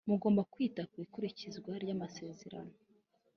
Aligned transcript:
Mugomba 0.09 0.41
kwita 0.53 0.81
ku 0.91 0.97
ikurikizwa 1.05 1.71
ry’amasezerano 1.83 2.75